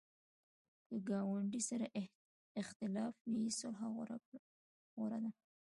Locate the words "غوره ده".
4.95-5.29